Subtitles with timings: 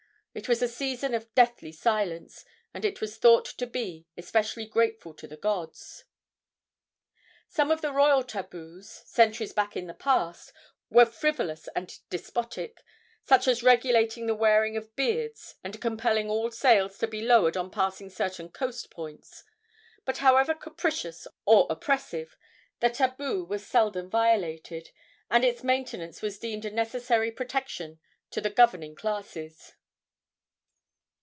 [0.33, 5.27] It was a season of deathly silence, and was thought to be especially grateful to
[5.27, 6.05] the gods.
[7.49, 10.53] Some of the royal tabus, centuries back in the past,
[10.89, 12.81] were frivolous and despotic,
[13.25, 17.69] such as regulating the wearing of beards and compelling all sails to be lowered on
[17.69, 19.43] passing certain coast points;
[20.05, 22.37] but, however capricious or oppressive,
[22.79, 24.91] the tabu was seldom violated,
[25.29, 27.99] and its maintenance was deemed a necessary protection
[28.29, 29.73] to the governing classes.